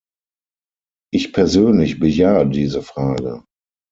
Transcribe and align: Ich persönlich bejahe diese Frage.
Ich 1.13 1.31
persönlich 1.31 1.99
bejahe 1.99 2.49
diese 2.49 2.81
Frage. 2.81 3.43